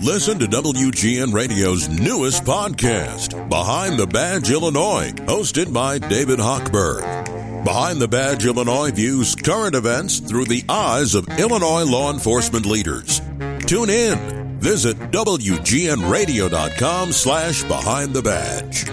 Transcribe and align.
Listen 0.00 0.38
to 0.38 0.46
WGN 0.46 1.32
Radio's 1.32 1.88
newest 1.88 2.44
podcast, 2.44 3.48
Behind 3.48 3.98
the 3.98 4.06
Badge 4.06 4.50
Illinois, 4.50 5.12
hosted 5.26 5.72
by 5.72 5.98
David 5.98 6.38
Hochberg. 6.38 7.64
Behind 7.64 8.00
the 8.00 8.08
Badge 8.08 8.44
Illinois 8.46 8.90
views 8.90 9.34
current 9.36 9.74
events 9.76 10.18
through 10.18 10.46
the 10.46 10.64
eyes 10.68 11.14
of 11.14 11.28
Illinois 11.38 11.84
law 11.84 12.12
enforcement 12.12 12.66
leaders. 12.66 13.20
Tune 13.66 13.90
in. 13.90 14.58
Visit 14.58 14.96
WGNRadio.com 15.12 17.12
slash 17.12 17.62
Behind 17.64 18.12
the 18.12 18.22
Badge. 18.22 18.88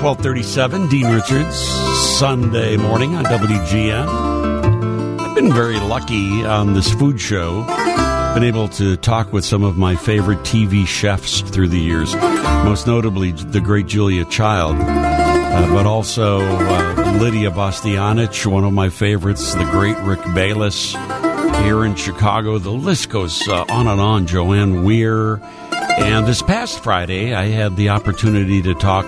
1237, 0.00 0.88
Dean 0.88 1.06
Richards, 1.06 1.56
Sunday 2.18 2.76
morning 2.76 3.14
on 3.14 3.24
WGN. 3.24 5.18
I've 5.20 5.34
been 5.34 5.52
very 5.52 5.78
lucky 5.80 6.44
on 6.44 6.74
this 6.74 6.92
food 6.94 7.20
show. 7.20 7.64
Been 8.38 8.46
able 8.46 8.68
to 8.68 8.96
talk 8.96 9.32
with 9.32 9.44
some 9.44 9.64
of 9.64 9.76
my 9.76 9.96
favorite 9.96 10.38
TV 10.44 10.86
chefs 10.86 11.40
through 11.40 11.70
the 11.70 11.80
years, 11.80 12.14
most 12.14 12.86
notably 12.86 13.32
the 13.32 13.60
great 13.60 13.88
Julia 13.88 14.24
Child, 14.26 14.76
uh, 14.78 15.74
but 15.74 15.86
also 15.86 16.38
uh, 16.38 17.18
Lydia 17.20 17.50
Bastianich, 17.50 18.46
one 18.46 18.62
of 18.62 18.72
my 18.72 18.90
favorites, 18.90 19.54
the 19.54 19.64
great 19.64 19.98
Rick 20.02 20.20
Bayless 20.36 20.92
here 21.64 21.84
in 21.84 21.96
Chicago. 21.96 22.58
The 22.58 22.70
list 22.70 23.08
goes 23.08 23.42
uh, 23.48 23.64
on 23.70 23.88
and 23.88 24.00
on. 24.00 24.28
Joanne 24.28 24.84
Weir. 24.84 25.40
And 25.98 26.24
this 26.24 26.40
past 26.40 26.78
Friday, 26.84 27.34
I 27.34 27.46
had 27.46 27.74
the 27.74 27.88
opportunity 27.88 28.62
to 28.62 28.74
talk 28.74 29.04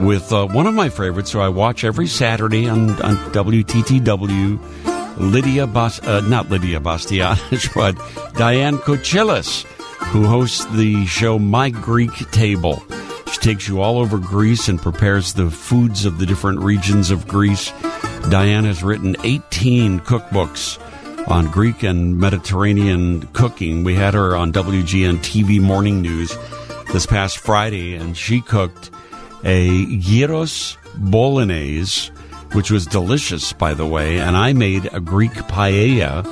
with 0.00 0.32
uh, 0.32 0.46
one 0.46 0.66
of 0.66 0.72
my 0.72 0.88
favorites, 0.88 1.32
who 1.32 1.40
I 1.40 1.48
watch 1.50 1.84
every 1.84 2.06
Saturday 2.06 2.70
on, 2.70 2.88
on 3.02 3.16
WTTW, 3.32 4.91
Lydia 5.16 5.66
Bas- 5.66 6.02
uh, 6.02 6.20
not 6.28 6.50
Lydia 6.50 6.80
Bastianich, 6.80 7.74
but 7.74 7.96
Diane 8.34 8.78
Kochilas, 8.78 9.64
who 10.12 10.26
hosts 10.26 10.64
the 10.66 11.04
show 11.06 11.38
My 11.38 11.70
Greek 11.70 12.12
Table. 12.30 12.82
She 13.30 13.38
takes 13.38 13.66
you 13.68 13.80
all 13.80 13.98
over 13.98 14.18
Greece 14.18 14.68
and 14.68 14.80
prepares 14.80 15.32
the 15.32 15.50
foods 15.50 16.04
of 16.04 16.18
the 16.18 16.26
different 16.26 16.60
regions 16.60 17.10
of 17.10 17.26
Greece. 17.26 17.72
Diane 18.30 18.64
has 18.64 18.82
written 18.82 19.16
18 19.24 20.00
cookbooks 20.00 20.78
on 21.28 21.50
Greek 21.50 21.82
and 21.82 22.18
Mediterranean 22.18 23.22
cooking. 23.28 23.84
We 23.84 23.94
had 23.94 24.14
her 24.14 24.36
on 24.36 24.52
WGN 24.52 25.18
TV 25.18 25.60
Morning 25.60 26.02
News 26.02 26.36
this 26.92 27.06
past 27.06 27.38
Friday, 27.38 27.94
and 27.94 28.16
she 28.16 28.40
cooked 28.40 28.90
a 29.44 29.96
gyros 29.96 30.76
bolognese, 30.96 32.11
which 32.52 32.70
was 32.70 32.86
delicious, 32.86 33.52
by 33.52 33.74
the 33.74 33.86
way. 33.86 34.18
And 34.18 34.36
I 34.36 34.52
made 34.52 34.88
a 34.92 35.00
Greek 35.00 35.32
paella, 35.32 36.26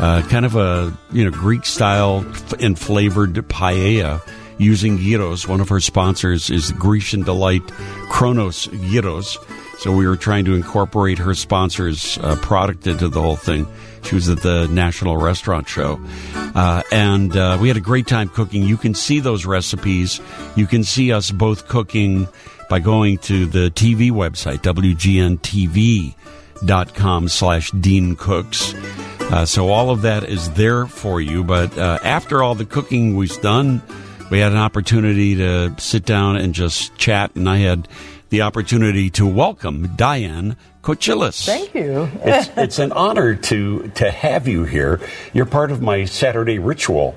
uh, 0.00 0.22
kind 0.28 0.44
of 0.44 0.56
a 0.56 0.92
you 1.12 1.24
know 1.24 1.30
Greek 1.30 1.66
style 1.66 2.24
and 2.60 2.78
flavored 2.78 3.34
paella 3.34 4.20
using 4.58 4.98
gyros. 4.98 5.46
One 5.46 5.60
of 5.60 5.68
her 5.68 5.80
sponsors 5.80 6.50
is 6.50 6.72
Grecian 6.72 7.22
Delight 7.22 7.66
Kronos 8.10 8.66
Gyros. 8.66 9.38
So 9.78 9.92
we 9.92 10.08
were 10.08 10.16
trying 10.16 10.44
to 10.46 10.54
incorporate 10.54 11.18
her 11.18 11.34
sponsor's 11.34 12.18
uh, 12.18 12.36
product 12.36 12.86
into 12.86 13.08
the 13.08 13.22
whole 13.22 13.36
thing. 13.36 13.66
She 14.02 14.16
was 14.16 14.28
at 14.28 14.42
the 14.42 14.66
National 14.68 15.16
Restaurant 15.16 15.68
Show. 15.68 16.00
Uh, 16.34 16.82
and 16.90 17.36
uh, 17.36 17.58
we 17.60 17.68
had 17.68 17.76
a 17.76 17.80
great 17.80 18.06
time 18.06 18.28
cooking. 18.28 18.62
You 18.62 18.76
can 18.76 18.94
see 18.94 19.20
those 19.20 19.46
recipes. 19.46 20.20
You 20.56 20.66
can 20.66 20.82
see 20.82 21.12
us 21.12 21.30
both 21.30 21.68
cooking 21.68 22.26
by 22.68 22.80
going 22.80 23.18
to 23.18 23.46
the 23.46 23.70
TV 23.70 24.10
website, 24.10 24.62
WGNTV.com 24.62 27.28
slash 27.28 27.70
Dean 27.70 28.16
Cooks. 28.16 28.74
Uh, 29.20 29.44
so 29.44 29.68
all 29.68 29.90
of 29.90 30.02
that 30.02 30.24
is 30.24 30.50
there 30.52 30.86
for 30.86 31.20
you. 31.20 31.44
But 31.44 31.76
uh, 31.78 31.98
after 32.02 32.42
all 32.42 32.54
the 32.54 32.64
cooking 32.64 33.14
was 33.14 33.36
done, 33.38 33.82
we 34.30 34.38
had 34.38 34.52
an 34.52 34.58
opportunity 34.58 35.36
to 35.36 35.74
sit 35.78 36.04
down 36.04 36.36
and 36.36 36.54
just 36.54 36.96
chat. 36.96 37.34
And 37.36 37.48
I 37.48 37.58
had 37.58 37.88
the 38.30 38.42
opportunity 38.42 39.10
to 39.10 39.26
welcome 39.26 39.94
Diane 39.96 40.56
Kochilas. 40.82 41.44
Thank 41.44 41.74
you. 41.74 42.10
it's, 42.22 42.50
it's 42.56 42.78
an 42.78 42.92
honor 42.92 43.34
to 43.34 43.88
to 43.96 44.10
have 44.10 44.46
you 44.48 44.64
here. 44.64 45.00
You're 45.32 45.46
part 45.46 45.70
of 45.70 45.82
my 45.82 46.04
Saturday 46.04 46.58
ritual 46.58 47.14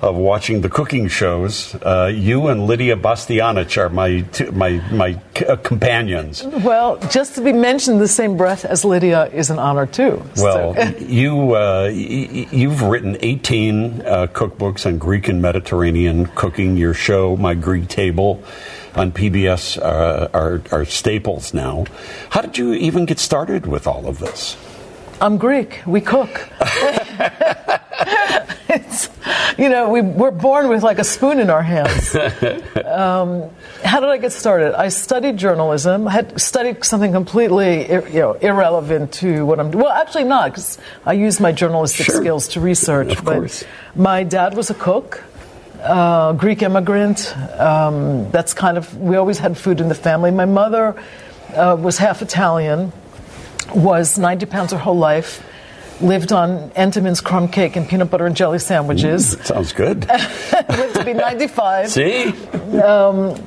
of 0.00 0.16
watching 0.16 0.60
the 0.60 0.68
cooking 0.68 1.08
shows. 1.08 1.74
Uh, 1.76 2.10
you 2.14 2.48
and 2.48 2.66
Lydia 2.66 2.96
Bastianich 2.96 3.76
are 3.78 3.88
my 3.88 4.20
t- 4.32 4.50
my 4.50 4.80
my 4.92 5.18
c- 5.36 5.46
uh, 5.46 5.56
companions. 5.56 6.42
Well, 6.44 6.98
just 7.10 7.34
to 7.36 7.40
be 7.40 7.52
mentioned 7.52 7.94
in 7.96 8.00
the 8.00 8.08
same 8.08 8.36
breath 8.36 8.64
as 8.64 8.84
Lydia 8.84 9.26
is 9.32 9.50
an 9.50 9.58
honor 9.58 9.86
too. 9.86 10.22
Well, 10.36 10.74
So- 10.74 10.82
you 10.98 11.54
uh, 11.54 11.84
y- 11.92 12.46
you've 12.50 12.82
written 12.82 13.16
18 13.20 14.02
uh, 14.02 14.26
cookbooks 14.32 14.84
on 14.86 14.98
Greek 14.98 15.28
and 15.28 15.40
Mediterranean 15.40 16.26
cooking. 16.34 16.76
Your 16.76 16.94
show, 16.94 17.36
My 17.36 17.54
Greek 17.54 17.88
Table, 17.88 18.42
on 18.94 19.12
PBS, 19.12 19.78
uh, 19.80 20.28
are, 20.34 20.60
are 20.70 20.84
staples 20.84 21.52
now. 21.54 21.84
How 22.30 22.40
did 22.42 22.58
you 22.58 22.74
even 22.74 23.06
get 23.06 23.18
started 23.18 23.66
with 23.66 23.86
all 23.86 24.06
of 24.06 24.18
this? 24.18 24.56
I'm 25.20 25.38
Greek. 25.38 25.80
We 25.86 26.00
cook. 26.00 26.48
you 29.58 29.68
know, 29.68 29.90
we, 29.90 30.00
we're 30.02 30.30
born 30.30 30.68
with 30.68 30.82
like 30.82 30.98
a 30.98 31.04
spoon 31.04 31.38
in 31.40 31.50
our 31.50 31.62
hands. 31.62 32.16
Um, 32.84 33.50
how 33.82 33.98
did 33.98 34.08
I 34.08 34.18
get 34.18 34.30
started? 34.32 34.78
I 34.78 34.88
studied 34.88 35.36
journalism. 35.36 36.06
I 36.06 36.12
had 36.12 36.40
studied 36.40 36.84
something 36.84 37.10
completely, 37.12 37.90
you 37.90 38.20
know, 38.20 38.32
irrelevant 38.34 39.12
to 39.14 39.44
what 39.44 39.58
I'm. 39.58 39.70
Doing. 39.72 39.84
Well, 39.84 39.92
actually 39.92 40.24
not, 40.24 40.50
because 40.52 40.78
I 41.04 41.14
used 41.14 41.40
my 41.40 41.50
journalistic 41.50 42.06
Sure. 42.06 42.16
skills 42.20 42.48
to 42.48 42.60
research. 42.60 43.16
Of 43.18 43.24
but 43.24 43.34
course. 43.34 43.64
my 43.96 44.22
dad 44.22 44.54
was 44.54 44.70
a 44.70 44.74
cook. 44.74 45.24
Uh, 45.82 46.34
Greek 46.34 46.62
immigrant. 46.62 47.36
Um, 47.58 48.30
that's 48.30 48.54
kind 48.54 48.78
of 48.78 48.96
we 48.96 49.16
always 49.16 49.38
had 49.38 49.58
food 49.58 49.80
in 49.80 49.88
the 49.88 49.94
family. 49.96 50.30
My 50.30 50.46
mother 50.46 50.94
uh, 51.54 51.76
was 51.78 51.98
half 51.98 52.22
Italian 52.22 52.92
was 53.74 54.18
90 54.18 54.46
pounds 54.46 54.72
her 54.72 54.78
whole 54.78 54.98
life, 54.98 55.42
lived 56.00 56.32
on 56.32 56.70
Entenmann's 56.70 57.20
crumb 57.20 57.48
cake 57.48 57.76
and 57.76 57.88
peanut 57.88 58.10
butter 58.10 58.26
and 58.26 58.36
jelly 58.36 58.58
sandwiches, 58.58 59.36
mm, 59.36 59.44
Sounds 59.44 59.72
good. 59.72 60.08
lived 60.68 60.94
to 60.96 61.04
be 61.04 61.12
95, 61.12 61.90
See? 61.90 62.26
Um, 62.80 63.40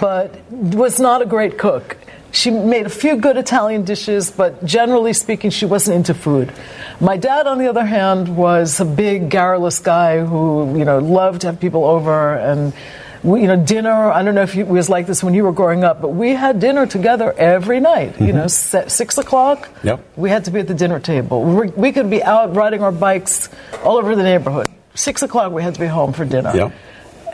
but 0.00 0.40
was 0.50 1.00
not 1.00 1.22
a 1.22 1.26
great 1.26 1.58
cook. 1.58 1.96
She 2.30 2.50
made 2.50 2.84
a 2.84 2.90
few 2.90 3.16
good 3.16 3.38
Italian 3.38 3.84
dishes, 3.84 4.30
but 4.30 4.62
generally 4.64 5.14
speaking, 5.14 5.50
she 5.50 5.64
wasn't 5.64 5.96
into 5.96 6.14
food. 6.14 6.52
My 7.00 7.16
dad, 7.16 7.46
on 7.46 7.58
the 7.58 7.68
other 7.68 7.86
hand, 7.86 8.36
was 8.36 8.80
a 8.80 8.84
big, 8.84 9.30
garrulous 9.30 9.78
guy 9.78 10.20
who, 10.24 10.78
you 10.78 10.84
know, 10.84 10.98
loved 10.98 11.40
to 11.42 11.46
have 11.46 11.60
people 11.60 11.84
over 11.84 12.34
and, 12.34 12.74
we, 13.22 13.42
you 13.42 13.46
know, 13.46 13.56
dinner. 13.56 14.10
I 14.10 14.22
don't 14.22 14.34
know 14.34 14.42
if 14.42 14.56
it 14.56 14.66
was 14.68 14.88
like 14.88 15.06
this 15.06 15.22
when 15.24 15.34
you 15.34 15.44
were 15.44 15.52
growing 15.52 15.84
up, 15.84 16.00
but 16.00 16.10
we 16.10 16.30
had 16.30 16.60
dinner 16.60 16.86
together 16.86 17.32
every 17.32 17.80
night. 17.80 18.20
You 18.20 18.32
know, 18.32 18.46
se- 18.46 18.88
six 18.88 19.18
o'clock. 19.18 19.68
Yep. 19.82 20.00
We 20.16 20.30
had 20.30 20.44
to 20.46 20.50
be 20.50 20.60
at 20.60 20.68
the 20.68 20.74
dinner 20.74 21.00
table. 21.00 21.42
We, 21.42 21.68
we 21.68 21.92
could 21.92 22.10
be 22.10 22.22
out 22.22 22.54
riding 22.54 22.82
our 22.82 22.92
bikes 22.92 23.48
all 23.84 23.96
over 23.96 24.14
the 24.14 24.22
neighborhood. 24.22 24.66
Six 24.94 25.22
o'clock, 25.22 25.52
we 25.52 25.62
had 25.62 25.74
to 25.74 25.80
be 25.80 25.86
home 25.86 26.12
for 26.12 26.24
dinner 26.24 26.52
Yep. 26.54 26.72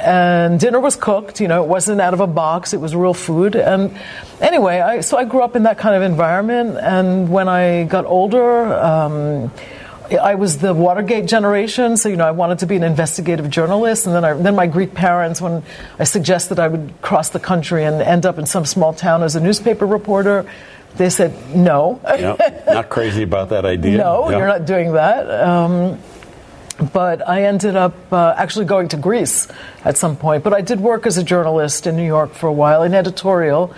and 0.00 0.61
dinner 0.61 0.81
was 0.81 0.97
cooked. 0.97 1.41
You 1.41 1.49
know, 1.49 1.62
it 1.62 1.69
wasn't 1.69 2.00
out 2.00 2.12
of 2.15 2.21
a 2.21 2.27
box; 2.27 2.75
it 2.75 2.81
was 2.81 2.94
real 2.94 3.15
food. 3.15 3.56
And 3.56 3.99
anyway, 4.41 4.81
I, 4.81 5.00
so 5.00 5.17
I 5.17 5.25
grew 5.25 5.43
up 5.43 5.56
in 5.56 5.62
that 5.65 5.78
kind 5.78 5.94
of 5.97 6.03
environment. 6.03 6.77
And 6.78 7.31
when 7.31 7.49
I 7.49 7.84
got 7.84 8.05
older, 8.05 8.75
um, 8.75 9.50
I 10.11 10.35
was 10.35 10.59
the 10.59 10.75
Watergate 10.75 11.27
generation, 11.27 11.97
so 11.97 12.09
you 12.09 12.17
know 12.17 12.27
I 12.27 12.33
wanted 12.33 12.59
to 12.61 12.67
be 12.67 12.77
an 12.77 12.83
investigative 12.83 13.49
journalist. 13.49 14.07
And 14.07 14.15
then, 14.15 14.25
I, 14.25 14.35
then 14.35 14.55
my 14.55 14.67
Greek 14.67 14.93
parents, 14.95 15.41
when 15.41 15.63
I 15.99 16.05
suggested 16.05 16.59
I 16.59 16.69
would 16.69 16.93
cross 17.01 17.31
the 17.31 17.41
country 17.41 17.85
and 17.85 18.03
end 18.03 18.27
up 18.27 18.39
in 18.39 18.45
some 18.47 18.67
small 18.67 18.93
town 18.93 19.23
as 19.23 19.35
a 19.35 19.41
newspaper 19.41 19.87
reporter, 19.87 20.45
they 20.97 21.09
said 21.11 21.57
no. 21.57 22.01
Yep. 22.05 22.67
Not 22.67 22.89
crazy 22.91 23.23
about 23.23 23.49
that 23.49 23.65
idea. 23.65 23.99
No, 23.99 24.29
Yep. 24.31 24.39
you're 24.39 24.47
not 24.49 24.67
doing 24.67 24.93
that. 24.93 25.31
Um, 25.31 25.99
but 26.93 27.27
I 27.27 27.45
ended 27.45 27.75
up 27.77 27.95
uh, 28.13 28.35
actually 28.37 28.67
going 28.67 28.89
to 28.89 28.97
Greece 28.97 29.49
at 29.85 29.97
some 29.97 30.17
point. 30.17 30.45
But 30.45 30.53
I 30.53 30.61
did 30.61 30.81
work 30.81 31.07
as 31.07 31.19
a 31.19 31.25
journalist 31.25 31.87
in 31.87 31.97
New 31.97 32.07
York 32.07 32.35
for 32.35 32.47
a 32.47 32.53
while 32.53 32.83
in 32.83 32.95
editorial. 32.95 33.75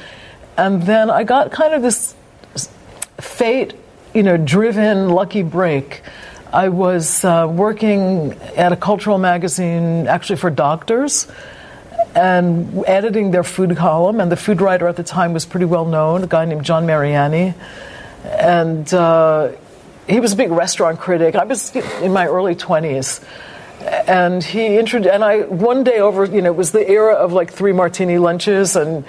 And 0.57 0.83
then 0.83 1.09
I 1.11 1.25
got 1.25 1.53
kind 1.53 1.73
of 1.75 1.83
this 1.83 2.15
fate, 3.19 3.75
you 4.17 4.23
know, 4.23 4.39
driven 4.39 5.11
lucky 5.11 5.43
break. 5.43 6.01
I 6.51 6.71
was 6.71 7.23
uh, 7.23 7.47
working 7.51 8.33
at 8.57 8.73
a 8.73 8.77
cultural 8.77 9.19
magazine 9.19 10.07
actually 10.07 10.37
for 10.37 10.49
doctors 10.49 11.29
and 12.15 12.83
editing 12.87 13.31
their 13.31 13.45
food 13.45 13.77
column. 13.77 14.19
And 14.19 14.33
the 14.33 14.37
food 14.37 14.63
writer 14.63 14.89
at 14.89 14.97
the 14.97 15.03
time 15.03 15.35
was 15.35 15.45
pretty 15.45 15.67
well 15.67 15.85
known, 15.85 16.25
a 16.25 16.27
guy 16.27 16.47
named 16.47 16.65
John 16.65 16.87
Mariani. 16.87 17.53
And 18.25 18.93
uh, 18.95 19.53
he 20.09 20.19
was 20.19 20.33
a 20.33 20.37
big 20.37 20.51
restaurant 20.51 20.99
critic. 20.99 21.35
I 21.35 21.45
was 21.45 21.77
in 21.77 22.15
my 22.15 22.27
early 22.27 22.55
20s. 22.55 23.23
And 24.09 24.43
he 24.43 24.79
introduced, 24.79 25.13
and 25.13 25.23
I, 25.23 25.43
one 25.43 25.85
day 25.85 25.99
over, 25.99 26.25
you 26.25 26.41
know, 26.41 26.53
it 26.53 26.57
was 26.57 26.73
the 26.73 26.89
era 26.89 27.13
of 27.13 27.35
like 27.35 27.53
three 27.53 27.73
martini 27.73 28.17
lunches 28.17 28.77
and 28.77 29.05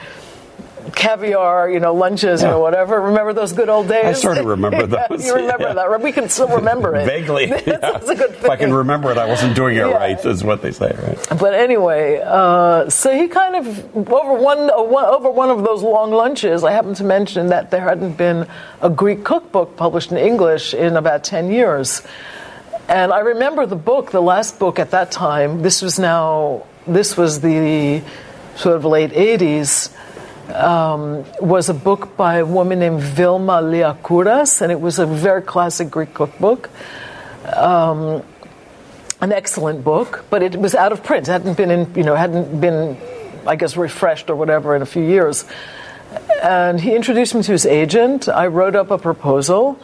caviar, 0.96 1.70
you 1.70 1.80
know, 1.80 1.94
lunches, 1.94 2.42
Yeah. 2.42 2.52
know, 2.52 2.60
whatever. 2.60 3.02
Remember 3.02 3.34
those 3.34 3.54
good 3.54 3.70
old 3.70 3.88
days? 3.88 4.06
I 4.06 4.14
sort 4.14 4.38
of 4.38 4.46
remember 4.46 4.86
those, 5.10 5.26
you 5.26 5.36
remember 5.36 5.68
yeah. 5.68 5.74
that. 5.74 6.02
We 6.02 6.12
can 6.12 6.30
still 6.30 6.48
remember 6.48 6.96
it. 6.96 7.06
Vaguely. 7.08 7.46
that's, 7.48 7.68
yeah. 7.68 7.78
that's 7.78 8.10
a 8.10 8.16
good 8.16 8.32
thing. 8.36 8.46
If 8.46 8.50
I 8.50 8.56
can 8.56 8.74
remember 8.74 9.12
it, 9.12 9.18
I 9.18 9.26
wasn't 9.26 9.56
doing 9.56 9.78
it 9.78 9.84
right, 9.84 10.24
is 10.26 10.44
what 10.44 10.62
they 10.62 10.72
say, 10.72 10.96
right? 11.04 11.40
But 11.40 11.54
anyway, 11.54 12.22
uh, 12.24 12.90
so 12.90 13.16
he 13.16 13.28
kind 13.28 13.56
of 13.56 13.96
over 14.10 14.34
one, 14.34 14.70
uh, 14.70 14.82
one 14.82 15.06
over 15.06 15.30
one 15.30 15.50
of 15.50 15.64
those 15.64 15.84
long 15.84 16.12
lunches. 16.12 16.64
I 16.64 16.72
happened 16.72 16.98
to 16.98 17.04
mention 17.04 17.48
that 17.48 17.72
there 17.72 17.82
hadn't 17.82 18.18
been 18.18 18.48
a 18.82 18.90
Greek 18.90 19.24
cookbook 19.24 19.76
published 19.78 20.12
in 20.12 20.18
English 20.18 20.74
in 20.74 20.96
about 20.98 21.24
ten 21.24 21.52
years, 21.52 22.02
and 22.88 23.12
I 23.12 23.20
remember 23.20 23.66
the 23.66 23.76
book, 23.76 24.12
the 24.12 24.22
last 24.22 24.60
book 24.60 24.80
at 24.80 24.92
that 24.92 25.12
time. 25.12 25.62
This 25.62 25.82
was 25.82 26.00
now 26.00 26.66
this 26.86 27.18
was 27.18 27.42
the 27.42 28.02
sort 28.56 28.76
of 28.76 28.86
late 28.86 29.12
'80s. 29.12 29.94
Um, 30.54 31.26
was 31.42 31.68
a 31.68 31.74
book 31.74 32.16
by 32.16 32.38
a 32.38 32.46
woman 32.46 32.80
named 32.80 33.02
Vilma 33.02 33.62
Liacouras, 33.62 34.62
and 34.62 34.72
it 34.72 34.80
was 34.80 34.98
a 34.98 35.06
very 35.06 35.42
classic 35.42 35.90
Greek 35.90 36.14
cookbook 36.14 36.70
an 39.22 39.32
excellent 39.32 39.84
book, 39.84 40.26
but 40.30 40.44
it 40.44 40.56
was 40.56 40.76
out 40.76 40.92
of 40.92 41.04
print. 41.04 41.28
It 41.28 41.32
hadn't 41.32 41.58
been 41.58 41.72
in, 41.72 41.94
you 41.96 42.04
know, 42.04 42.16
hadn't 42.16 42.60
been, 42.62 42.98
I 43.46 43.56
guess, 43.56 43.76
refreshed 43.76 44.30
or 44.30 44.36
whatever 44.36 44.76
in 44.76 44.82
a 44.82 44.86
few 44.86 45.04
years. 45.04 45.46
And 46.44 46.80
he 46.80 46.96
introduced 46.96 47.34
me 47.34 47.44
to 47.44 47.52
his 47.52 47.66
agent. 47.66 48.30
I 48.30 48.48
wrote 48.48 48.76
up 48.76 48.92
a 48.92 48.98
proposal. 48.98 49.80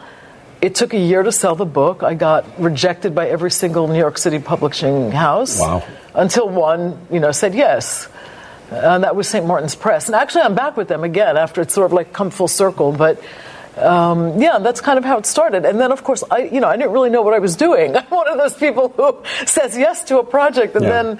It 0.62 0.74
took 0.74 0.94
a 0.94 0.98
year 0.98 1.22
to 1.22 1.32
sell 1.32 1.56
the 1.56 1.66
book. 1.66 2.02
I 2.02 2.14
got 2.14 2.60
rejected 2.60 3.14
by 3.14 3.28
every 3.28 3.50
single 3.50 3.88
New 3.88 3.98
York 3.98 4.18
City 4.18 4.38
publishing 4.38 5.10
house. 5.10 5.60
Wow. 5.60 5.84
Until 6.14 6.48
one, 6.48 7.06
you 7.10 7.20
know, 7.20 7.32
said 7.32 7.54
yes. 7.54 8.08
And 8.74 9.04
that 9.04 9.14
was 9.16 9.28
St. 9.28 9.46
Martin's 9.46 9.74
Press. 9.74 10.06
And 10.06 10.14
actually, 10.14 10.42
I'm 10.42 10.54
back 10.54 10.76
with 10.76 10.88
them 10.88 11.04
again 11.04 11.36
after 11.36 11.60
it's 11.60 11.74
sort 11.74 11.86
of 11.86 11.92
like 11.92 12.12
come 12.12 12.30
full 12.30 12.48
circle. 12.48 12.92
But 12.92 13.22
um, 13.76 14.40
yeah, 14.40 14.58
that's 14.58 14.80
kind 14.80 14.98
of 14.98 15.04
how 15.04 15.18
it 15.18 15.26
started. 15.26 15.64
And 15.64 15.80
then, 15.80 15.90
of 15.92 16.04
course, 16.04 16.22
I, 16.30 16.38
you 16.44 16.60
know, 16.60 16.68
I 16.68 16.76
didn't 16.76 16.92
really 16.92 17.10
know 17.10 17.22
what 17.22 17.34
I 17.34 17.38
was 17.40 17.56
doing. 17.56 17.96
I'm 17.96 18.04
one 18.06 18.28
of 18.28 18.38
those 18.38 18.54
people 18.54 18.88
who 18.90 19.18
says 19.46 19.76
yes 19.76 20.04
to 20.04 20.18
a 20.18 20.24
project 20.24 20.74
and 20.76 20.84
Yeah. 20.84 20.90
then. 21.02 21.18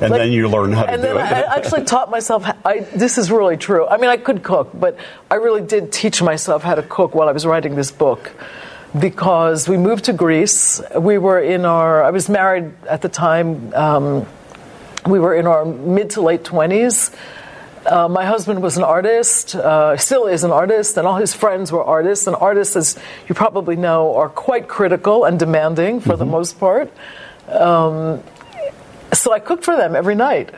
And 0.00 0.12
then 0.14 0.30
you 0.30 0.48
learn 0.48 0.72
how 0.72 0.84
to 0.84 0.92
and 0.92 1.02
do 1.02 1.08
then 1.08 1.16
it. 1.16 1.20
I 1.20 1.56
actually 1.56 1.84
taught 1.94 2.10
myself. 2.10 2.44
I, 2.64 2.80
this 2.94 3.18
is 3.18 3.30
really 3.32 3.56
true. 3.56 3.86
I 3.86 3.96
mean, 3.96 4.10
I 4.10 4.16
could 4.16 4.42
cook, 4.44 4.70
but 4.72 4.96
I 5.30 5.36
really 5.36 5.62
did 5.62 5.90
teach 5.90 6.22
myself 6.22 6.62
how 6.62 6.76
to 6.76 6.82
cook 6.82 7.14
while 7.16 7.28
I 7.28 7.32
was 7.32 7.44
writing 7.44 7.74
this 7.74 7.90
book, 7.90 8.30
because 8.96 9.68
we 9.68 9.76
moved 9.76 10.04
to 10.04 10.12
Greece. 10.12 10.80
We 10.96 11.18
were 11.18 11.40
in 11.40 11.64
our. 11.64 12.04
I 12.04 12.10
was 12.10 12.28
married 12.28 12.72
at 12.88 13.02
the 13.02 13.08
time. 13.08 13.74
Um, 13.74 14.26
we 15.06 15.18
were 15.18 15.34
in 15.34 15.46
our 15.46 15.64
mid 15.64 16.10
to 16.10 16.22
late 16.22 16.44
twenties. 16.44 17.10
Uh, 17.86 18.08
my 18.08 18.24
husband 18.24 18.60
was 18.60 18.76
an 18.76 18.82
artist, 18.82 19.54
uh, 19.54 19.96
still 19.96 20.26
is 20.26 20.44
an 20.44 20.50
artist, 20.50 20.96
and 20.98 21.06
all 21.06 21.16
his 21.16 21.32
friends 21.32 21.72
were 21.72 21.82
artists. 21.82 22.26
And 22.26 22.36
artists, 22.36 22.76
as 22.76 22.98
you 23.28 23.34
probably 23.34 23.76
know, 23.76 24.16
are 24.16 24.28
quite 24.28 24.68
critical 24.68 25.24
and 25.24 25.38
demanding 25.38 26.00
for 26.00 26.16
the 26.16 26.26
most 26.26 26.58
part. 26.58 26.92
Um, 27.48 28.22
so 29.12 29.32
I 29.32 29.38
cooked 29.38 29.64
for 29.64 29.76
them 29.76 29.96
every 29.96 30.14
night. 30.14 30.50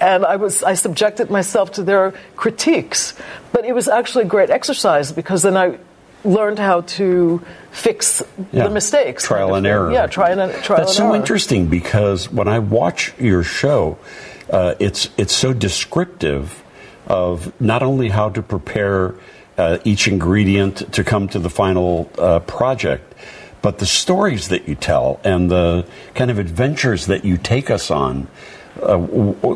And 0.00 0.24
I 0.24 0.36
was 0.36 0.62
I 0.62 0.74
subjected 0.74 1.30
myself 1.30 1.72
to 1.72 1.82
their 1.82 2.12
critiques. 2.36 3.14
But 3.52 3.64
it 3.64 3.74
was 3.74 3.88
actually 3.88 4.24
a 4.24 4.28
great 4.28 4.50
exercise 4.50 5.12
because 5.12 5.42
then 5.42 5.56
I 5.56 5.78
learned 6.24 6.58
how 6.58 6.82
to 6.82 7.42
fix 7.70 8.22
Yeah. 8.52 8.64
the 8.64 8.70
mistakes. 8.70 9.24
Trial 9.24 9.48
kind 9.48 9.50
of 9.50 9.56
and 9.58 9.64
thing. 9.64 9.72
error. 9.72 9.92
Yeah, 9.92 10.06
try 10.06 10.30
and 10.30 10.52
trial 10.62 10.78
That's 10.78 10.90
and 10.92 10.96
so 10.96 11.06
error. 11.06 11.16
interesting 11.16 11.66
because 11.66 12.30
when 12.30 12.48
I 12.48 12.58
watch 12.58 13.12
your 13.18 13.42
show, 13.42 13.98
uh, 14.50 14.74
it's 14.78 15.08
it's 15.16 15.34
so 15.34 15.52
descriptive 15.52 16.62
of 17.06 17.52
not 17.60 17.82
only 17.82 18.08
how 18.08 18.30
to 18.30 18.42
prepare 18.42 19.14
uh, 19.58 19.78
each 19.84 20.08
ingredient 20.08 20.92
to 20.94 21.04
come 21.04 21.28
to 21.28 21.38
the 21.38 21.50
final 21.50 22.10
uh, 22.18 22.40
project, 22.40 23.14
but 23.62 23.78
the 23.78 23.86
stories 23.86 24.48
that 24.48 24.66
you 24.68 24.74
tell 24.74 25.20
and 25.24 25.50
the 25.50 25.86
kind 26.14 26.30
of 26.30 26.38
adventures 26.38 27.06
that 27.06 27.24
you 27.24 27.36
take 27.36 27.70
us 27.70 27.90
on. 27.90 28.26
Uh, 28.82 28.96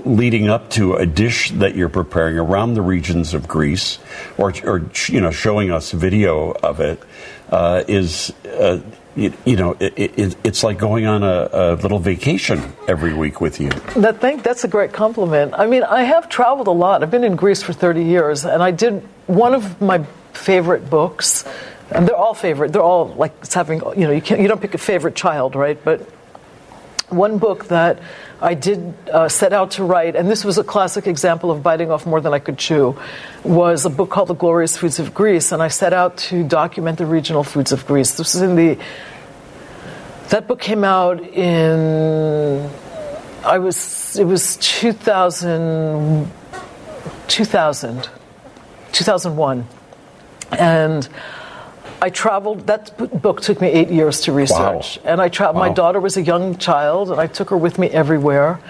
leading 0.05 0.49
up 0.49 0.70
to 0.70 0.94
a 0.94 1.05
dish 1.05 1.50
that 1.50 1.75
you're 1.75 1.88
preparing 1.88 2.38
around 2.38 2.75
the 2.75 2.82
regions 2.82 3.35
of 3.35 3.49
Greece, 3.49 3.99
or, 4.37 4.53
or 4.65 4.88
you 5.09 5.20
know, 5.20 5.32
showing 5.32 5.73
us 5.73 5.91
video 5.91 6.53
of 6.53 6.79
it, 6.79 7.03
uh, 7.50 7.82
is 7.88 8.32
uh, 8.47 8.81
you, 9.19 9.32
you 9.44 9.56
know, 9.56 9.76
it, 9.81 9.93
it, 9.97 10.37
it's 10.44 10.62
like 10.62 10.79
going 10.79 11.06
on 11.06 11.25
a, 11.25 11.49
a 11.53 11.75
little 11.75 11.99
vacation 11.99 12.62
every 12.87 13.12
week 13.12 13.41
with 13.41 13.61
you. 13.61 13.70
That 13.97 14.20
thing, 14.20 14.38
that's 14.38 14.62
a 14.62 14.69
great 14.69 14.93
compliment. 14.93 15.55
I 15.56 15.67
mean, 15.67 15.82
I 15.82 16.05
have 16.05 16.29
traveled 16.29 16.69
a 16.69 16.73
lot. 16.73 17.03
I've 17.03 17.11
been 17.11 17.25
in 17.25 17.35
Greece 17.35 17.61
for 17.61 17.73
30 17.73 18.05
years, 18.05 18.44
and 18.44 18.62
I 18.62 18.71
did 18.71 19.03
one 19.26 19.55
of 19.55 19.81
my 19.81 20.05
favorite 20.32 20.88
books. 20.88 21.44
And 21.91 22.06
they're 22.06 22.17
all 22.17 22.35
favorite. 22.35 22.73
They're 22.73 22.82
all 22.82 23.09
like 23.14 23.32
it's 23.41 23.55
having, 23.55 23.81
you 23.97 24.06
know, 24.06 24.12
you, 24.12 24.21
can't, 24.21 24.41
you 24.41 24.47
don't 24.47 24.61
pick 24.61 24.75
a 24.75 24.79
favorite 24.79 25.17
child, 25.17 25.56
right? 25.56 25.82
But 25.82 26.09
one 27.10 27.38
book 27.38 27.66
that 27.69 28.00
I 28.40 28.55
did 28.55 28.94
uh, 29.10 29.28
set 29.28 29.52
out 29.52 29.72
to 29.72 29.84
write, 29.84 30.14
and 30.14 30.28
this 30.28 30.44
was 30.44 30.58
a 30.58 30.64
classic 30.64 31.06
example 31.06 31.50
of 31.50 31.62
biting 31.62 31.90
off 31.90 32.06
more 32.06 32.20
than 32.20 32.34
I 32.34 32.38
could 32.38 32.58
chew, 32.58 32.96
was 33.43 33.84
a 33.84 33.90
book 33.90 34.10
called 34.10 34.28
The 34.28 34.34
Glorious 34.34 34.76
Foods 34.76 34.99
of 34.99 35.14
Greece. 35.14 35.52
And 35.52 35.62
I 35.62 35.69
set 35.69 35.93
out 35.93 36.16
to 36.28 36.44
document 36.44 36.99
the 36.99 37.06
regional 37.06 37.44
foods 37.44 37.72
of 37.72 37.87
Greece. 37.87 38.16
This 38.16 38.34
was 38.34 38.43
in 38.43 38.56
the, 38.56 38.78
that 40.28 40.46
book 40.46 40.60
came 40.60 40.84
out 40.84 41.20
in, 41.20 42.70
I 43.44 43.58
was, 43.58 44.19
it 44.19 44.25
was 44.25 44.56
2000, 44.58 46.31
2000, 47.28 48.11
2001. 48.93 49.66
And 50.52 51.08
I 52.00 52.11
traveled. 52.11 52.67
That 52.67 52.97
book 53.23 53.41
took 53.41 53.61
me 53.61 53.69
eight 53.69 53.89
years 53.91 54.21
to 54.23 54.33
research, 54.33 54.99
Wow. 55.05 55.11
and 55.12 55.21
I 55.21 55.29
traveled. 55.29 55.61
My 55.61 55.73
daughter 55.73 56.00
was 56.00 56.17
a 56.17 56.23
young 56.23 56.56
child, 56.56 57.11
and 57.11 57.21
I 57.21 57.27
took 57.27 57.50
her 57.50 57.56
with 57.56 57.79
me 57.79 57.89
everywhere. 57.91 58.61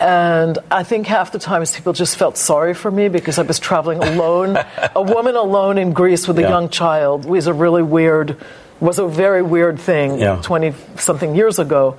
And 0.00 0.58
I 0.70 0.82
think 0.82 1.06
half 1.06 1.30
the 1.30 1.38
times 1.38 1.74
people 1.76 1.92
just 1.92 2.16
felt 2.16 2.38
sorry 2.38 2.72
for 2.74 2.90
me 2.90 3.08
because 3.08 3.38
I 3.38 3.42
was 3.42 3.58
traveling 3.58 4.02
alone. 4.02 4.56
a 4.96 5.02
woman 5.02 5.36
alone 5.36 5.76
in 5.78 5.92
Greece 5.92 6.26
with 6.26 6.38
a 6.38 6.42
Yeah. 6.42 6.48
young 6.48 6.68
child 6.70 7.24
was 7.26 7.46
a 7.46 7.52
really 7.52 7.82
weird, 7.82 8.36
was 8.80 8.98
a 8.98 9.06
very 9.06 9.42
weird 9.42 9.78
thing. 9.78 10.18
Yeah. 10.18 10.40
Twenty 10.42 10.72
something 10.96 11.36
years 11.36 11.58
ago. 11.58 11.96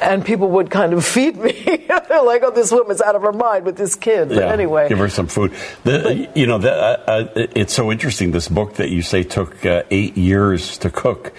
And 0.00 0.24
people 0.24 0.48
would 0.50 0.70
kind 0.70 0.92
of 0.92 1.04
feed 1.04 1.36
me. 1.36 1.52
They're 2.08 2.22
like, 2.22 2.42
oh, 2.42 2.50
this 2.50 2.70
woman's 2.70 3.00
out 3.00 3.14
of 3.16 3.22
her 3.22 3.32
mind 3.32 3.64
with 3.64 3.76
this 3.76 3.94
kid. 3.94 4.28
But 4.28 4.38
Yeah, 4.38 4.52
anyway. 4.52 4.88
give 4.88 4.98
her 4.98 5.08
some 5.08 5.26
food. 5.26 5.52
The, 5.84 6.28
you 6.34 6.46
know, 6.46 6.58
the, 6.58 6.72
uh, 6.72 7.04
uh, 7.06 7.28
it's 7.34 7.72
so 7.72 7.90
interesting. 7.90 8.30
This 8.30 8.48
book 8.48 8.74
that 8.74 8.90
you 8.90 9.02
say 9.02 9.22
took 9.22 9.64
uh, 9.64 9.82
eight 9.90 10.16
years 10.16 10.78
to 10.78 10.90
cook. 10.90 11.32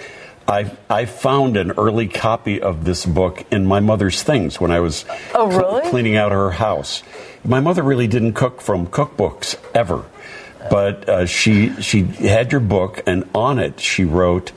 I 0.47 0.71
I 0.89 1.05
found 1.05 1.57
an 1.57 1.71
early 1.71 2.07
copy 2.07 2.61
of 2.61 2.85
this 2.85 3.05
book 3.05 3.43
in 3.51 3.65
my 3.65 3.81
mother's 3.81 4.23
things 4.23 4.61
when 4.61 4.71
I 4.71 4.79
was 4.79 5.03
Oh, 5.35 5.51
cl- 5.51 5.81
cleaning 5.89 6.15
out 6.15 6.31
her 6.31 6.51
house. 6.51 7.03
My 7.43 7.59
mother 7.59 7.83
really 7.83 8.07
didn't 8.07 8.33
cook 8.33 8.61
from 8.61 8.87
cookbooks 8.87 9.57
ever, 9.75 10.05
but 10.69 11.07
uh, 11.09 11.25
she 11.25 11.73
she 11.81 12.03
had 12.03 12.53
your 12.53 12.61
book, 12.61 13.01
and 13.05 13.29
on 13.35 13.59
it 13.59 13.81
she 13.81 14.05
wrote, 14.05 14.53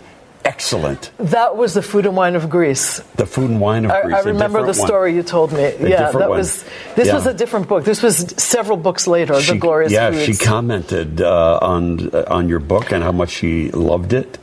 "Excellent." 0.54 1.10
That 1.18 1.56
was 1.56 1.70
the 1.74 1.82
food 1.82 2.04
and 2.06 2.16
wine 2.16 2.34
of 2.40 2.44
Greece. 2.50 3.00
The 3.16 3.26
food 3.26 3.50
and 3.50 3.60
wine 3.60 3.84
of 3.86 3.90
I, 3.90 4.02
Greece. 4.02 4.16
I 4.16 4.28
remember 4.32 4.60
the 4.60 4.78
one. 4.78 4.86
story 4.88 5.14
you 5.14 5.22
told 5.22 5.52
me. 5.52 5.62
yeah, 5.80 6.10
that 6.10 6.28
one. 6.28 6.38
was. 6.38 6.64
This 6.96 7.06
Yeah. 7.08 7.14
was 7.18 7.26
a 7.26 7.34
different 7.34 7.68
book. 7.68 7.84
This 7.84 8.02
was 8.02 8.16
several 8.36 8.76
books 8.76 9.06
later. 9.06 9.34
the 9.40 9.56
glorious 9.66 9.92
yeah, 9.92 10.10
foods. 10.10 10.24
she 10.26 10.34
commented 10.52 11.20
uh, 11.20 11.58
on 11.74 12.10
uh, 12.12 12.24
on 12.36 12.48
your 12.48 12.60
book 12.60 12.86
and 12.92 13.02
how 13.02 13.12
much 13.12 13.30
she 13.30 13.70
loved 13.70 14.12
it. 14.12 14.38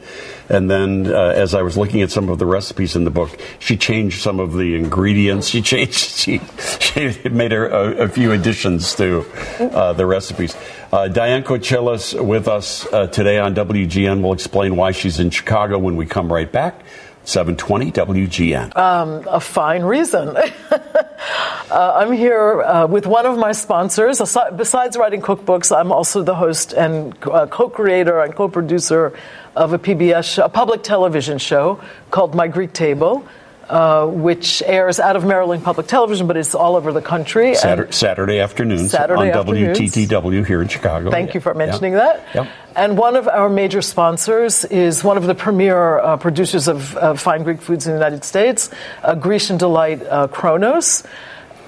And 0.49 0.69
then, 0.69 1.07
uh, 1.07 1.33
as 1.35 1.53
I 1.53 1.61
was 1.61 1.77
looking 1.77 2.01
at 2.01 2.11
some 2.11 2.29
of 2.29 2.39
the 2.39 2.45
recipes 2.45 2.95
in 2.95 3.03
the 3.03 3.09
book, 3.11 3.37
she 3.59 3.75
changed 3.75 4.21
some 4.21 4.39
of 4.39 4.53
the 4.53 4.75
ingredients. 4.75 5.47
She 5.47 5.61
changed. 5.61 5.97
She 6.17 6.41
she 6.79 7.29
made 7.29 7.53
a, 7.53 8.01
a, 8.01 8.05
a 8.05 8.07
few 8.09 8.31
additions 8.31 8.95
to 8.95 9.25
uh, 9.59 9.93
the 9.93 10.05
recipes. 10.05 10.55
Uh, 10.91 11.07
Diane 11.07 11.43
Kochilas 11.43 12.19
with 12.19 12.47
us 12.47 12.91
uh, 12.91 13.07
today 13.07 13.39
on 13.39 13.55
WGN. 13.55 14.21
We'll 14.21 14.33
explain 14.33 14.75
why 14.75 14.91
she's 14.91 15.19
in 15.19 15.29
Chicago 15.29 15.77
when 15.77 15.95
we 15.95 16.05
come 16.05 16.31
right 16.31 16.51
back. 16.51 16.81
720 17.23 17.91
WGN. 17.91 18.71
a 19.27 19.39
fine 19.39 19.83
reason. 19.83 20.35
uh, 21.71 21.93
I'm 21.95 22.11
here 22.13 22.61
uh, 22.61 22.87
with 22.87 23.05
one 23.05 23.25
of 23.25 23.37
my 23.37 23.51
sponsors. 23.51 24.19
Besides 24.55 24.97
writing 24.97 25.21
cookbooks, 25.21 25.75
I'm 25.75 25.91
also 25.91 26.23
the 26.23 26.35
host 26.35 26.73
and 26.73 27.15
uh, 27.25 27.47
co-creator 27.47 28.21
and 28.21 28.35
co-producer 28.35 29.13
of 29.55 29.73
a 29.73 29.79
PBS, 29.79 30.33
show, 30.35 30.45
a 30.45 30.49
public 30.49 30.83
television 30.83 31.37
show 31.37 31.79
called 32.11 32.35
My 32.35 32.47
Greek 32.47 32.73
Table. 32.73 33.27
Uh, 33.69 34.07
which 34.07 34.63
airs 34.65 34.97
out 34.97 35.17
of 35.17 35.25
Maryland 35.25 35.61
Public 35.61 35.87
Television, 35.87 36.25
but 36.25 36.37
it's 36.37 36.55
all 36.55 36.77
over 36.77 36.93
the 36.93 37.01
country. 37.01 37.53
Saturday, 37.53 37.91
Saturday 37.91 38.39
afternoons 38.39 38.91
Saturday 38.91 39.29
on 39.29 39.39
afternoons. 39.39 39.77
WTTW 39.77 40.45
here 40.45 40.61
in 40.61 40.69
Chicago. 40.69 41.11
Thank 41.11 41.33
you 41.33 41.41
for 41.41 41.53
mentioning 41.53 41.91
Yeah. 41.91 41.99
that. 41.99 42.23
Yep. 42.33 42.47
And 42.77 42.97
one 42.97 43.17
of 43.17 43.27
our 43.27 43.49
major 43.49 43.81
sponsors 43.81 44.63
is 44.63 45.03
one 45.03 45.17
of 45.17 45.25
the 45.27 45.35
premier 45.35 45.99
uh, 45.99 46.15
producers 46.15 46.69
of 46.69 46.95
uh, 46.95 47.15
fine 47.15 47.43
Greek 47.43 47.61
foods 47.61 47.87
in 47.87 47.91
the 47.91 47.97
United 47.97 48.23
States, 48.23 48.69
uh, 49.03 49.15
Grecian 49.15 49.57
Delight 49.57 50.01
uh, 50.03 50.29
Kronos. 50.29 51.03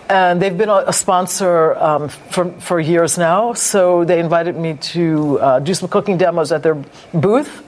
And 0.09 0.41
they've 0.41 0.57
been 0.57 0.69
a, 0.69 0.91
sponsor 0.91 1.75
um, 1.75 2.09
for, 2.09 2.51
for 2.59 2.79
years 2.79 3.17
now. 3.17 3.53
So 3.53 4.03
they 4.03 4.19
invited 4.19 4.55
me 4.57 4.73
to 4.73 5.39
uh, 5.39 5.59
do 5.59 5.73
some 5.73 5.87
cooking 5.87 6.17
demos 6.17 6.51
at 6.51 6.63
their 6.63 6.83
booth 7.13 7.63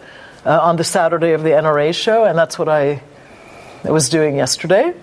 uh, 0.46 0.60
on 0.60 0.76
the 0.76 0.84
Saturday 0.84 1.34
of 1.34 1.44
the 1.44 1.50
NRA 1.50 1.94
show, 1.94 2.26
and 2.26 2.38
that's 2.38 2.58
what 2.58 2.68
I 2.68 3.02
was 3.84 4.10
doing 4.10 4.36
yesterday. 4.36 4.94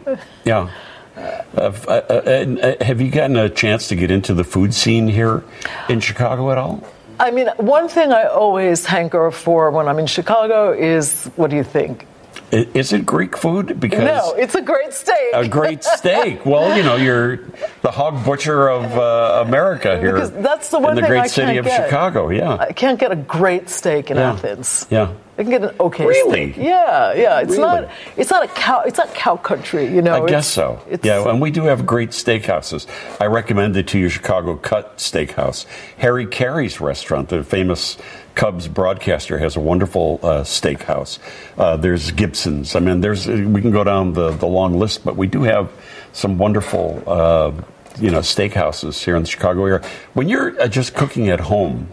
Yeah. 0.45 0.71
Uh, 1.17 1.73
uh, 1.89 1.91
uh, 1.91 2.85
have 2.85 3.01
you 3.01 3.11
gotten 3.11 3.37
a 3.37 3.49
chance 3.49 3.89
to 3.89 3.97
get 3.97 4.11
into 4.11 4.35
the 4.35 4.45
food 4.45 4.73
scene 4.75 5.09
here 5.09 5.43
in 5.89 6.01
Chicago 6.01 6.51
at 6.51 6.59
all? 6.59 6.83
I 7.21 7.33
mean, 7.33 7.49
one 7.57 7.89
thing 7.89 8.13
I 8.13 8.25
always 8.25 8.85
hanker 8.85 9.31
for 9.33 9.73
when 9.73 9.89
I'm 9.89 9.99
in 9.99 10.07
Chicago 10.07 10.73
is 10.73 11.25
what 11.35 11.51
do 11.51 11.57
you 11.57 11.65
think? 11.65 12.07
Is 12.51 12.93
it 12.93 13.05
Greek 13.05 13.37
food? 13.37 13.79
Because 13.79 14.05
no, 14.05 14.33
it's 14.33 14.55
a 14.55 14.63
great 14.63 14.95
steak. 14.95 15.17
A 15.35 15.47
great 15.47 15.85
steak. 15.85 16.47
well, 16.47 16.77
you 16.77 16.83
know, 16.83 16.97
you're 16.97 17.37
the 17.83 17.91
hog 17.91 18.25
butcher 18.25 18.69
of 18.69 18.85
uh, 18.97 19.45
America 19.47 19.99
here. 19.99 20.15
Because 20.15 20.33
that's 20.33 20.71
the 20.71 20.79
one 20.79 20.91
in 20.91 20.97
the 20.97 21.03
thing 21.03 21.11
great 21.11 21.21
I 21.21 21.27
city 21.27 21.47
can't 21.47 21.59
of 21.59 21.65
get. 21.67 21.85
Chicago. 21.85 22.31
Yeah, 22.31 22.55
I 22.55 22.73
can't 22.73 22.99
get 22.99 23.13
a 23.13 23.17
great 23.17 23.69
steak 23.69 24.11
in 24.11 24.17
yeah. 24.17 24.33
Athens. 24.33 24.87
Yeah. 24.91 25.13
I 25.39 25.43
can 25.43 25.51
get 25.51 25.63
an 25.63 25.77
okay 25.79 26.05
really? 26.05 26.53
steak. 26.53 26.65
Yeah, 26.65 27.15
yeah. 27.15 27.39
It's 27.39 27.53
really? 27.53 27.63
not. 27.63 27.91
It's 28.17 28.29
not 28.29 28.45
a 28.45 28.49
cow. 28.49 28.83
It's 28.85 28.99
not 28.99 29.15
cow 29.15 29.37
country. 29.37 29.87
You 29.87 30.03
know. 30.03 30.25
I 30.25 30.29
guess 30.29 30.47
it's, 30.47 30.55
so. 30.55 30.83
It's, 30.91 31.07
yeah, 31.07 31.31
and 31.31 31.41
we 31.41 31.53
do 31.53 31.63
have 31.63 31.87
great 31.87 32.11
steakhouses. 32.11 32.89
I 33.21 33.27
recommend 33.27 33.77
it 33.77 33.87
to 33.89 34.01
you, 34.01 34.09
Chicago 34.09 34.57
Cut 34.57 34.99
Steakhouse. 34.99 35.65
Harry 35.99 36.27
Caray's 36.27 36.81
restaurant, 36.81 37.29
the 37.29 37.45
famous 37.45 37.99
Cubs 38.35 38.67
broadcaster, 38.67 39.39
has 39.39 39.55
a 39.55 39.61
wonderful 39.61 40.19
uh, 40.25 40.43
steakhouse. 40.43 41.21
Uh, 41.57 41.77
there's 41.77 42.11
Gibson's. 42.11 42.75
I 42.75 42.81
mean, 42.81 43.01
there's 43.01 43.29
we 43.29 43.61
can 43.61 43.71
go 43.71 43.85
down 43.85 44.15
the, 44.15 44.31
the 44.33 44.47
long 44.47 44.77
list, 44.77 45.05
but 45.05 45.15
we 45.15 45.29
do 45.29 45.43
have 45.45 45.71
some 46.13 46.37
wonderful. 46.37 47.05
Uh, 47.07 47.53
you 48.01 48.13
know, 48.13 48.21
steakhouses 48.21 49.03
here 49.03 49.17
in 49.17 49.23
the 49.23 49.29
Chicago 49.29 49.65
area. 49.65 49.89
When 50.15 50.29
you're 50.29 50.61
uh, 50.61 50.69
just 50.69 50.95
cooking 50.95 51.31
at 51.31 51.41
home, 51.41 51.89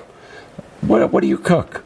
what, 0.82 1.12
what 1.12 1.22
do 1.22 1.28
you 1.28 1.40
cook? 1.40 1.85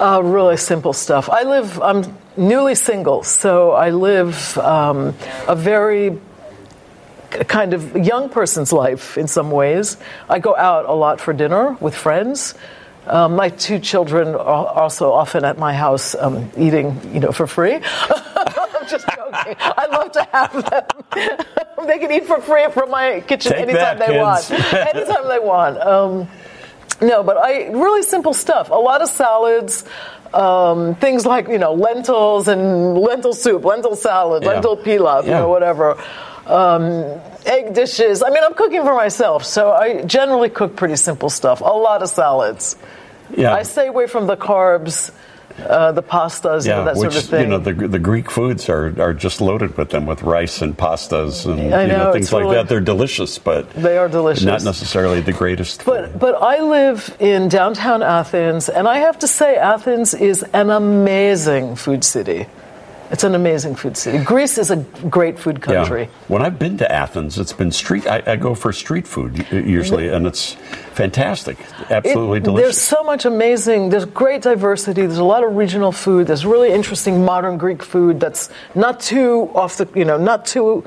Uh, 0.00 0.20
really 0.22 0.56
simple 0.56 0.92
stuff. 0.92 1.28
I 1.28 1.42
live, 1.42 1.80
I'm 1.82 2.04
newly 2.36 2.76
single, 2.76 3.24
so 3.24 3.72
I 3.72 3.90
live 3.90 4.56
um, 4.58 5.14
a 5.48 5.56
very 5.56 6.18
kind 7.30 7.74
of 7.74 7.96
young 7.96 8.28
person's 8.28 8.72
life 8.72 9.18
in 9.18 9.26
some 9.26 9.50
ways. 9.50 9.96
I 10.28 10.38
go 10.38 10.54
out 10.56 10.86
a 10.86 10.92
lot 10.92 11.20
for 11.20 11.32
dinner 11.32 11.72
with 11.80 11.96
friends. 11.96 12.54
Um, 13.08 13.34
my 13.36 13.48
two 13.48 13.78
children 13.80 14.28
are 14.36 14.66
also 14.66 15.12
often 15.12 15.44
at 15.44 15.58
my 15.58 15.72
house 15.74 16.14
um, 16.14 16.48
eating, 16.56 17.00
you 17.12 17.20
know, 17.20 17.32
for 17.32 17.46
free. 17.48 17.74
I'm 17.82 18.86
just 18.88 19.06
joking. 19.08 19.56
I 19.58 19.86
love 19.90 20.12
to 20.12 20.22
have 20.30 20.52
them. 20.70 21.86
they 21.88 21.98
can 21.98 22.12
eat 22.12 22.26
for 22.26 22.40
free 22.40 22.68
from 22.70 22.90
my 22.90 23.20
kitchen 23.26 23.52
Take 23.52 23.62
anytime 23.62 23.98
that, 23.98 23.98
they 23.98 24.12
kids. 24.12 24.20
want. 24.20 24.94
anytime 24.94 25.28
they 25.28 25.38
want. 25.40 26.38
No, 27.00 27.22
but 27.22 27.36
I 27.36 27.68
really 27.68 28.02
simple 28.02 28.34
stuff. 28.34 28.70
A 28.70 28.74
lot 28.74 29.02
of 29.02 29.08
salads, 29.08 29.84
um, 30.34 30.94
things 30.96 31.24
like 31.24 31.48
you 31.48 31.58
know 31.58 31.72
lentils 31.74 32.48
and 32.48 32.98
lentil 32.98 33.32
soup, 33.32 33.64
lentil 33.64 33.94
salad, 33.96 34.42
Yeah. 34.42 34.50
lentil 34.54 34.76
pilaf, 34.76 35.24
you 35.24 35.30
know 35.30 35.48
whatever. 35.48 35.96
Um, 36.46 37.04
egg 37.46 37.74
dishes. 37.74 38.22
I 38.22 38.30
mean, 38.30 38.42
I'm 38.42 38.54
cooking 38.54 38.82
for 38.82 38.94
myself, 38.94 39.44
so 39.44 39.70
I 39.70 40.02
generally 40.02 40.48
cook 40.48 40.76
pretty 40.76 40.96
simple 40.96 41.30
stuff. 41.30 41.60
A 41.60 41.64
lot 41.64 42.02
of 42.02 42.08
salads. 42.08 42.74
Yeah. 43.36 43.54
I 43.54 43.62
stay 43.62 43.86
away 43.86 44.06
from 44.06 44.26
the 44.26 44.36
carbs, 44.36 45.10
uh, 45.66 45.92
the 45.92 46.02
pastas, 46.02 46.64
you 46.64 46.70
know, 46.70 46.84
that 46.84 46.96
which 46.96 47.12
sort 47.12 47.24
of 47.24 47.30
thing. 47.30 47.40
you 47.42 47.46
know 47.48 47.58
the 47.58 47.72
the 47.88 47.98
Greek 47.98 48.30
foods 48.30 48.68
are, 48.68 48.94
are 49.00 49.12
just 49.12 49.40
loaded 49.40 49.76
with 49.76 49.90
them 49.90 50.06
with 50.06 50.22
rice 50.22 50.62
and 50.62 50.76
pastas 50.76 51.46
and 51.46 51.74
I 51.74 51.82
you 51.82 51.88
know, 51.88 52.04
know, 52.04 52.12
things 52.12 52.32
like 52.32 52.42
really- 52.44 52.56
that. 52.56 52.68
They're 52.68 52.80
delicious, 52.80 53.38
but 53.38 53.70
They 53.74 53.96
are 53.98 54.08
delicious. 54.08 54.44
Not 54.44 54.62
necessarily 54.64 55.20
the 55.20 55.32
greatest. 55.32 55.82
food. 55.82 55.90
But 55.92 56.18
but 56.18 56.42
I 56.42 56.60
live 56.60 57.16
in 57.20 57.48
downtown 57.48 58.02
Athens, 58.02 58.68
and 58.68 58.86
I 58.88 58.98
have 58.98 59.18
to 59.20 59.26
say, 59.28 59.56
Athens 59.56 60.14
is 60.14 60.42
an 60.52 60.70
amazing 60.70 61.76
food 61.76 62.04
city. 62.04 62.46
It's 63.10 63.24
an 63.24 63.34
amazing 63.34 63.74
food 63.74 63.96
city. 63.96 64.22
Greece 64.22 64.58
is 64.58 64.70
a 64.70 64.76
great 65.08 65.38
food 65.38 65.62
country. 65.62 66.02
Yeah. 66.02 66.08
When 66.28 66.42
I've 66.42 66.58
been 66.58 66.76
to 66.78 66.92
Athens, 66.92 67.38
it's 67.38 67.52
been 67.54 67.72
street. 67.72 68.06
I, 68.06 68.22
I 68.26 68.36
go 68.36 68.54
for 68.54 68.72
street 68.72 69.06
food 69.06 69.46
usually, 69.50 70.08
and 70.08 70.26
it's 70.26 70.52
fantastic, 70.92 71.56
absolutely 71.90 72.38
It- 72.52 72.56
There's 72.56 72.78
so 72.80 73.02
much 73.04 73.24
amazing. 73.24 73.88
There's 73.88 74.04
great 74.04 74.42
diversity. 74.42 75.02
There's 75.02 75.18
a 75.18 75.24
lot 75.24 75.42
of 75.42 75.56
regional 75.56 75.92
food. 75.92 76.26
There's 76.26 76.44
really 76.44 76.70
interesting 76.72 77.24
modern 77.24 77.56
Greek 77.56 77.82
food 77.82 78.20
that's 78.20 78.50
not 78.74 79.00
too 79.00 79.50
off 79.54 79.76
the, 79.78 79.88
you 79.94 80.04
know, 80.04 80.18
not 80.18 80.44
too 80.44 80.84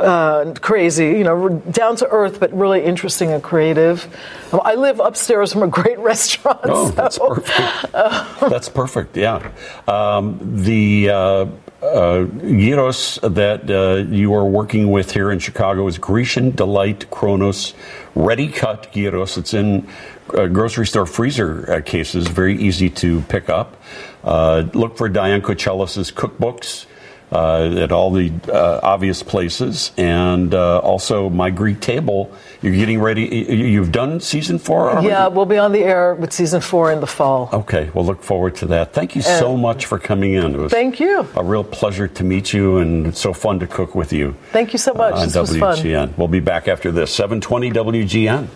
uh, 0.00 0.54
crazy. 0.60 1.06
You 1.06 1.24
know, 1.24 1.48
down 1.48 1.96
to 1.96 2.08
earth, 2.08 2.40
but 2.40 2.52
really 2.52 2.84
interesting 2.84 3.32
and 3.32 3.42
creative. 3.42 4.06
I 4.52 4.74
live 4.74 5.00
upstairs 5.00 5.52
from 5.52 5.62
a 5.62 5.68
great 5.68 5.98
restaurant. 6.12 6.60
Oh, 6.64 6.90
that's 6.90 7.16
so- 7.16 7.34
perfect. 7.34 7.92
that's 8.40 8.68
perfect. 8.68 9.16
Yeah, 9.16 9.50
um, 9.86 10.38
the. 10.62 11.10
Uh, 11.10 11.46
uh, 11.80 12.24
gyros 12.24 13.20
that 13.22 13.70
uh, 13.70 14.10
you 14.12 14.34
are 14.34 14.44
working 14.44 14.90
with 14.90 15.12
here 15.12 15.30
in 15.30 15.38
Chicago 15.38 15.86
is 15.86 15.96
Grecian 15.96 16.50
Delight 16.50 17.08
Kronos 17.10 17.72
Ready 18.16 18.48
Cut 18.48 18.90
Gyros. 18.92 19.38
It's 19.38 19.54
in 19.54 19.86
uh, 20.34 20.46
grocery 20.46 20.86
store 20.86 21.06
freezer 21.06 21.70
uh, 21.72 21.80
cases, 21.80 22.26
very 22.26 22.58
easy 22.60 22.90
to 22.90 23.20
pick 23.22 23.48
up. 23.48 23.76
Uh, 24.24 24.64
look 24.74 24.96
for 24.96 25.08
Diane 25.08 25.40
Kochilas' 25.40 26.12
cookbooks 26.12 26.84
uh, 26.84 26.88
at 27.30 27.92
all 27.92 28.10
the 28.10 28.32
uh, 28.52 28.80
obvious 28.82 29.22
places, 29.22 29.92
and 29.96 30.54
uh, 30.54 30.78
also 30.78 31.28
my 31.28 31.50
Greek 31.50 31.80
table. 31.80 32.32
You're 32.62 32.74
getting 32.74 33.00
ready. 33.00 33.22
You've 33.24 33.92
done 33.92 34.20
season 34.20 34.58
four 34.58 34.90
already. 34.90 35.08
Yeah, 35.08 35.28
we'll 35.28 35.46
be 35.46 35.58
on 35.58 35.72
the 35.72 35.80
air 35.80 36.14
with 36.14 36.32
season 36.32 36.60
four 36.60 36.90
in 36.90 37.00
the 37.00 37.06
fall. 37.06 37.50
Okay, 37.52 37.90
we'll 37.94 38.04
look 38.04 38.22
forward 38.22 38.56
to 38.56 38.66
that. 38.66 38.92
Thank 38.92 39.14
you 39.14 39.22
so 39.22 39.56
much 39.56 39.86
for 39.86 39.98
coming 39.98 40.34
in. 40.34 40.54
It 40.54 40.58
was 40.58 40.72
Thank 40.72 41.00
you. 41.00 41.26
a 41.36 41.44
real 41.44 41.64
pleasure 41.64 42.08
to 42.08 42.24
meet 42.24 42.52
you, 42.52 42.78
and 42.78 43.06
it's 43.06 43.20
so 43.20 43.32
fun 43.32 43.60
to 43.60 43.66
cook 43.66 43.94
with 43.94 44.12
you. 44.12 44.34
Thank 44.52 44.72
you 44.72 44.78
so 44.78 44.92
much. 44.94 45.14
on 45.14 45.26
this 45.26 45.36
was 45.36 45.56
fun. 45.56 45.76
WGN. 45.76 46.18
We'll 46.18 46.28
be 46.28 46.40
back 46.40 46.68
after 46.68 46.90
this. 46.90 47.12
720 47.14 47.70
WGN. 47.70 48.48